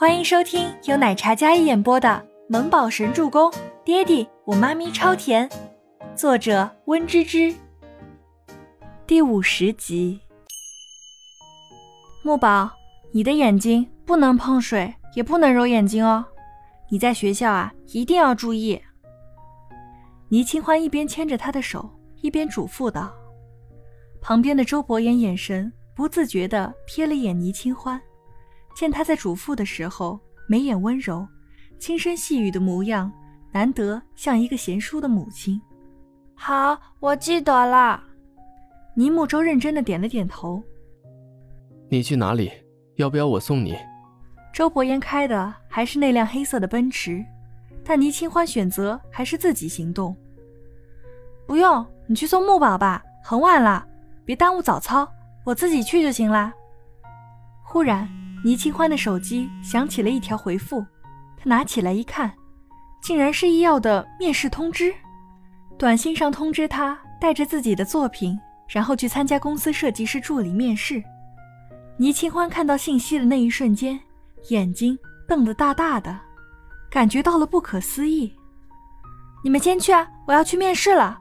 [0.00, 2.08] 欢迎收听由奶茶嘉一演播的
[2.48, 3.50] 《萌宝神助攻》，
[3.84, 5.50] 爹地我妈咪超甜，
[6.14, 7.52] 作者温芝芝。
[9.08, 10.20] 第五十集。
[12.22, 12.70] 木宝，
[13.10, 16.24] 你的眼睛不能碰水，也不能揉眼睛哦。
[16.88, 18.80] 你在学校啊，一定要注意。
[20.28, 21.90] 倪清欢一边牵着他的手，
[22.20, 23.12] 一边嘱咐道。
[24.20, 28.00] 旁边的周伯言眼神不自觉地瞥了眼倪清欢。
[28.78, 31.26] 见他在嘱咐的时候，眉眼温柔，
[31.80, 33.10] 轻声细语的模样，
[33.50, 35.60] 难得像一个贤淑的母亲。
[36.36, 38.00] 好，我记得了。
[38.94, 40.62] 倪木舟认真的点了点头。
[41.88, 42.52] 你去哪里？
[42.94, 43.76] 要不要我送你？
[44.54, 47.20] 周伯言开的还是那辆黑色的奔驰，
[47.82, 50.16] 但倪清欢选择还是自己行动。
[51.48, 53.84] 不用，你去送木宝吧，很晚了，
[54.24, 55.12] 别耽误早操，
[55.44, 56.54] 我自己去就行啦。
[57.64, 58.08] 忽然。
[58.44, 60.84] 倪清欢的手机响起了一条回复，
[61.36, 62.32] 他拿起来一看，
[63.02, 64.94] 竟然是医药的面试通知。
[65.76, 71.02] 短信上通知他带着自己的作品，然后去参加公司设计师助理面试。
[71.96, 73.98] 倪清欢看到信息的那一瞬间，
[74.50, 76.16] 眼睛瞪得大大的，
[76.90, 78.32] 感觉到了不可思议。
[79.42, 81.18] 你们先去啊，我要去面试了。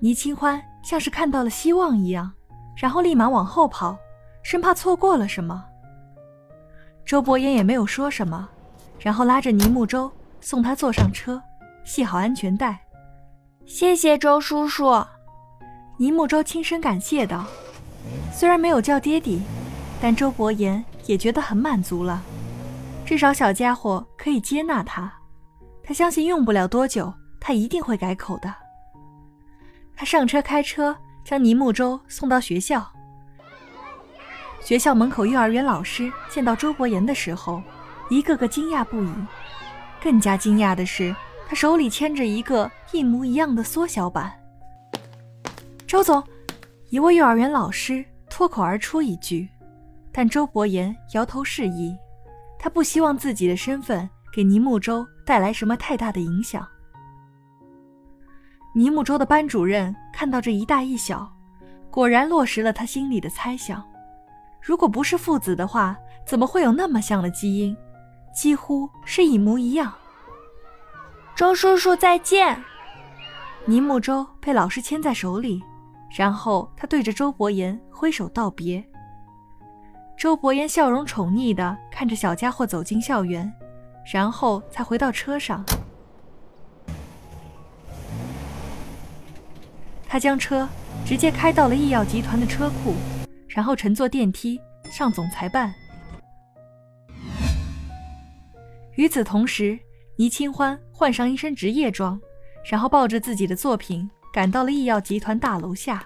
[0.00, 2.32] 倪清欢像是看到了希望一样，
[2.76, 3.96] 然后立马往后跑，
[4.42, 5.64] 生怕错过了什么。
[7.06, 8.48] 周伯言也没有说什么，
[8.98, 10.10] 然后拉着倪木舟
[10.40, 11.40] 送他坐上车，
[11.84, 12.80] 系好安全带。
[13.66, 15.04] 谢谢周叔叔，
[15.98, 17.44] 倪木舟轻声感谢道。
[18.32, 19.42] 虽然没有叫爹地，
[20.00, 22.22] 但周伯言也觉得很满足了，
[23.04, 25.12] 至少小家伙可以接纳他。
[25.82, 28.52] 他相信用不了多久，他一定会改口的。
[29.94, 32.90] 他上车开车将倪木舟送到学校。
[34.64, 37.62] 学校门口，幼儿园老师见到周伯言的时候，
[38.08, 39.12] 一个个惊讶不已。
[40.02, 41.14] 更加惊讶的是，
[41.46, 44.32] 他手里牵着一个一模一样的缩小版。
[45.86, 46.24] 周总，
[46.88, 49.46] 一位幼儿园老师脱口而出一句，
[50.10, 51.94] 但周伯言摇头示意，
[52.58, 56.66] 他不希望自己的身份给倪木舟带来什么太大的影响。
[58.74, 61.30] 倪木舟的班主任看到这一大一小，
[61.90, 63.84] 果然落实了他心里的猜想。
[64.64, 65.94] 如果不是父子的话，
[66.26, 67.76] 怎么会有那么像的基因？
[68.34, 69.92] 几乎是一模一样。
[71.36, 72.64] 周叔叔再见。
[73.66, 75.62] 尼木舟被老师牵在手里，
[76.16, 78.82] 然后他对着周伯言挥手道别。
[80.16, 83.52] 周伯言笑容宠溺地看着小家伙走进校园，
[84.10, 85.62] 然后才回到车上。
[90.08, 90.66] 他将车
[91.04, 92.94] 直接开到了医药集团的车库。
[93.54, 94.60] 然后乘坐电梯
[94.90, 95.72] 上总裁办。
[98.96, 99.78] 与此同时，
[100.16, 102.20] 倪清欢换上一身职业装，
[102.68, 106.04] 然后抱着自己的作品赶到了医药集团大楼下。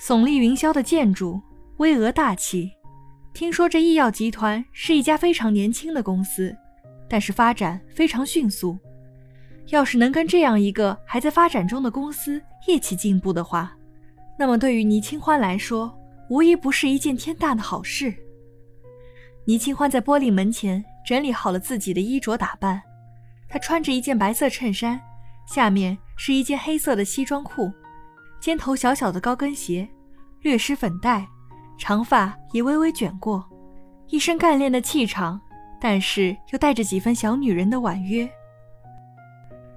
[0.00, 1.40] 耸立云霄的建筑，
[1.78, 2.70] 巍峨大气。
[3.34, 6.54] 听说这医药集团是一家非常年轻的公司，
[7.08, 8.78] 但是发展非常迅速。
[9.68, 13.76] 要是能跟这样一个还在发展中的公司一起进步的话，
[14.42, 15.96] 那么，对于倪清欢来说，
[16.28, 18.12] 无疑不是一件天大的好事。
[19.44, 22.82] 倪清欢在玻璃门前整理好了自己的衣着打扮，
[23.48, 25.00] 她穿着一件白色衬衫，
[25.46, 27.72] 下面是一件黑色的西装裤，
[28.40, 29.88] 尖头小小的高跟鞋，
[30.40, 31.24] 略施粉黛，
[31.78, 33.48] 长发也微微卷过，
[34.08, 35.40] 一身干练的气场，
[35.80, 38.28] 但是又带着几分小女人的婉约。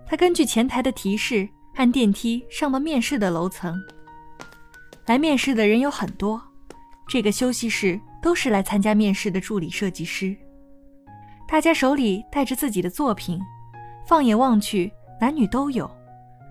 [0.07, 3.79] 她根据前台的提示，按电梯上到面试的楼层。
[5.05, 6.41] 来面试的人有很多，
[7.07, 10.35] 这个休息室都是来参加面试的助理设计师。
[11.47, 13.39] 大家手里带着自己的作品，
[14.07, 15.89] 放眼望去，男女都有，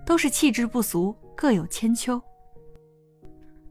[0.07, 2.23] 都是气质不俗，各有千秋。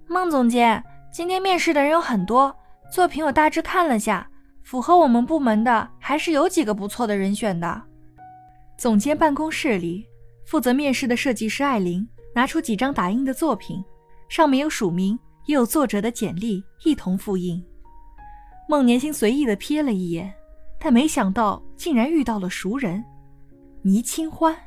[0.05, 0.83] 孟总监，
[1.13, 2.53] 今天面试的人有很多，
[2.91, 4.29] 作品我大致看了下，
[4.63, 7.81] 符合我们部门的还是有几个不错的人选的。
[8.77, 10.05] 总监办公室里，
[10.45, 12.05] 负责面试的设计师艾琳
[12.35, 13.81] 拿出几张打印的作品。
[14.33, 17.63] 上面有署名，也有作者的简历，一同复印。
[18.67, 20.33] 孟年星随意的瞥了一眼，
[20.79, 23.05] 但没想到竟然遇到了熟人
[23.83, 24.57] 倪清欢。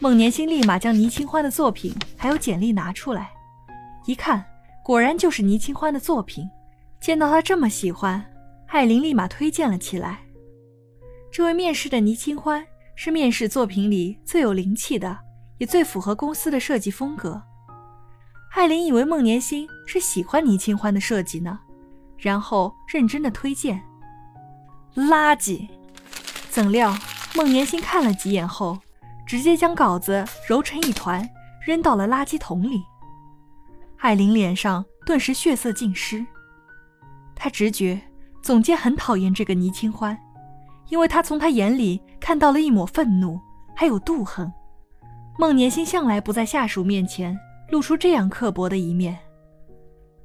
[0.00, 3.30] 孟年星立马将倪清欢的作品还有简历拿出来，
[4.04, 4.44] 一看，
[4.84, 6.44] 果然就是倪清欢的作品。
[7.00, 8.20] 见到他这么喜欢，
[8.66, 10.18] 艾琳立马推荐了起来。
[11.30, 15.16] 这位面试的倪清欢是面试作品里最有灵气的，
[15.58, 17.40] 也最符合公司的设计风格。
[18.50, 21.58] 艾琳以为孟年心是喜欢倪清欢的设计呢，
[22.18, 23.80] 然后认真的推荐。
[24.94, 25.68] 垃圾！
[26.50, 26.92] 怎料
[27.34, 28.76] 孟年心看了几眼后，
[29.24, 31.26] 直接将稿子揉成一团，
[31.64, 32.82] 扔到了垃圾桶里。
[33.98, 36.26] 艾琳脸上顿时血色尽失，
[37.36, 38.00] 她直觉
[38.42, 40.18] 总监很讨厌这个倪清欢，
[40.88, 43.40] 因为他从他眼里看到了一抹愤怒，
[43.76, 44.52] 还有妒恨。
[45.38, 47.38] 孟年心向来不在下属面前
[47.70, 49.18] 露出这样刻薄的一面。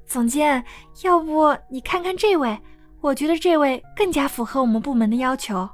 [0.05, 0.63] 总监，
[1.03, 2.59] 要不你看看这位？
[3.01, 5.69] 我觉得这位更加符合我们部门的要求。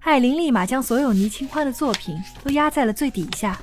[0.00, 3.58] 艾琳立马将所有倪清欢的作品都压在了最底下，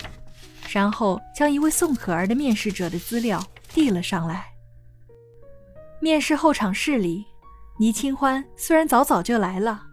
[0.69, 4.45] 然后将一位宋可儿的面试者的资料递了上来。
[5.99, 7.25] 面试候场室里，
[7.79, 9.83] 倪清欢虽然早早就来了，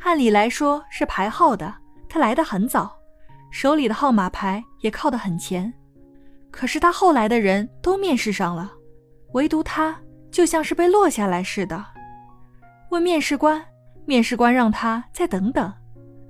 [0.00, 1.74] 按理来说是排号的，
[2.08, 2.96] 他来得很早，
[3.50, 5.72] 手里的号码牌也靠得很前。
[6.50, 8.72] 可是他后来的人都面试上了。
[9.32, 9.96] 唯独他
[10.30, 11.84] 就像是被落下来似的，
[12.90, 13.64] 问面试官，
[14.04, 15.72] 面试官让他再等等，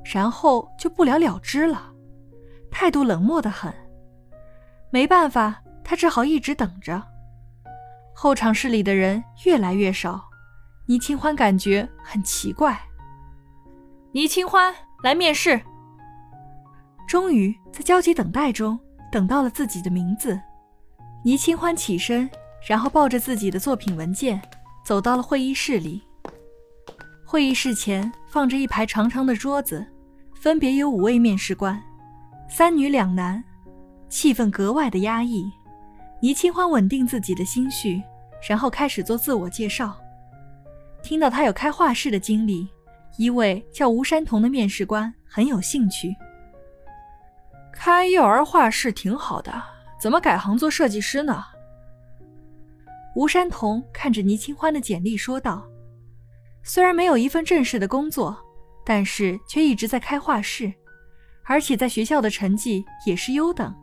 [0.05, 1.93] 然后就不了了之了，
[2.70, 3.72] 态度冷漠的很。
[4.90, 7.02] 没办法，他只好一直等着。
[8.14, 10.28] 候场室里的人越来越少，
[10.87, 12.78] 倪清欢感觉很奇怪。
[14.12, 15.58] 倪清欢来面试。
[17.08, 18.78] 终于在焦急等待中
[19.10, 20.40] 等到了自己的名字，
[21.24, 22.28] 倪清欢起身。
[22.68, 24.38] 然后抱着自己的作品文件，
[24.84, 26.02] 走到了会议室里。
[27.24, 29.82] 会议室前放着一排长长的桌子，
[30.34, 31.82] 分别有五位面试官，
[32.50, 33.42] 三女两男，
[34.10, 35.50] 气氛格外的压抑。
[36.20, 38.02] 倪清欢稳定自己的心绪，
[38.46, 39.96] 然后开始做自我介绍。
[41.02, 42.68] 听到他有开画室的经历，
[43.16, 46.14] 一位叫吴山童的面试官很有兴趣。
[47.72, 49.62] 开幼儿画室挺好的，
[50.00, 51.44] 怎么改行做设计师呢？
[53.17, 55.67] 吴山童看着倪清欢的简历说道
[56.62, 58.37] ：“虽然没有一份正式的工作，
[58.84, 60.72] 但是却一直在开画室，
[61.44, 63.75] 而且在学校的成绩也是优等。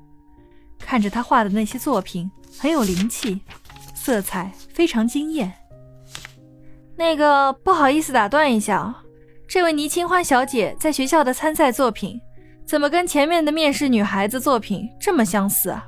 [0.79, 2.29] 看着他画的那些作品，
[2.59, 3.41] 很有灵气，
[3.93, 5.51] 色彩非常惊艳。”
[6.95, 8.95] 那个不好意思打断一下，
[9.47, 12.19] 这位倪清欢小姐在学校的参赛作品，
[12.67, 15.87] 怎么跟前面的面试女孩子作品这么相似啊？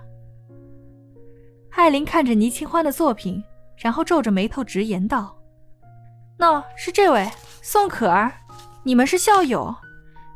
[1.71, 3.43] 艾琳看着倪清欢的作品，
[3.75, 5.37] 然后皱着眉头直言道
[6.39, 7.29] ：“那是这位
[7.61, 8.31] 宋可儿，
[8.83, 9.75] 你们是校友。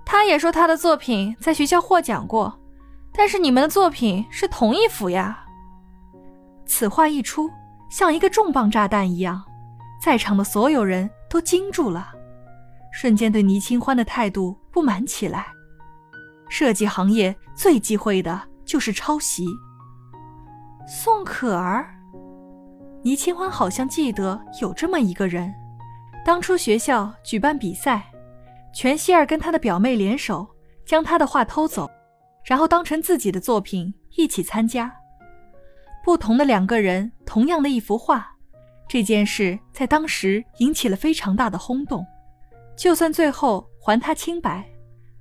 [0.05, 2.59] 她也说她的作品在学校获奖过，
[3.13, 5.45] 但是你们的作品是同一幅呀。”
[6.67, 7.49] 此话一出，
[7.89, 9.41] 像一个重磅炸弹一样，
[10.01, 12.09] 在场的所有人都惊住了，
[12.91, 15.52] 瞬间对倪清欢的态度不满起来。
[16.53, 19.43] 设计行业最忌讳的就是抄袭。
[20.87, 21.95] 宋可儿，
[23.01, 25.51] 倪清欢好像记得有这么一个人。
[26.23, 28.05] 当初学校举办比赛，
[28.71, 30.47] 全希儿跟她的表妹联手，
[30.85, 31.89] 将他的画偷走，
[32.45, 34.95] 然后当成自己的作品一起参加。
[36.03, 38.31] 不同的两个人，同样的一幅画，
[38.87, 42.05] 这件事在当时引起了非常大的轰动。
[42.77, 44.63] 就算最后还他清白，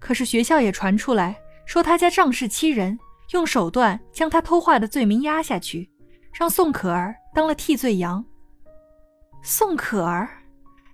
[0.02, 1.34] 可是学校也传出来
[1.64, 2.98] 说他家仗势欺人。
[3.30, 5.88] 用手段将他偷画的罪名压下去，
[6.34, 8.22] 让宋可儿当了替罪羊。
[9.42, 10.28] 宋可儿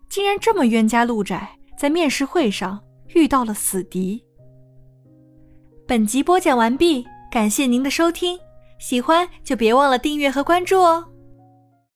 [0.09, 4.25] 竟然这么冤家路窄，在面试会上遇到了死敌。
[5.85, 8.39] 本集播讲完毕，感谢您的收听，
[8.79, 11.05] 喜欢就别忘了订阅和关注哦。